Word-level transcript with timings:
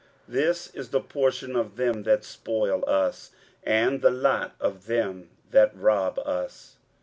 This 0.27 0.73
is 0.73 0.89
the 0.89 0.99
portion 0.99 1.55
of 1.55 1.75
them 1.75 2.01
that 2.05 2.23
spoil 2.23 2.83
us, 2.89 3.29
and 3.63 4.01
the 4.01 4.09
lot 4.09 4.55
of 4.59 4.87
them 4.87 5.29
that 5.51 5.75
rob 5.75 6.17
us. 6.17 6.77